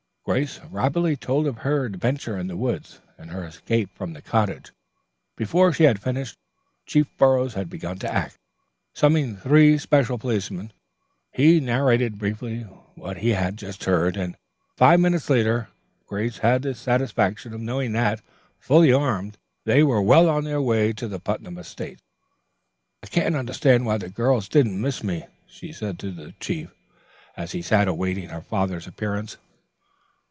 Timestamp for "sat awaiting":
27.63-28.29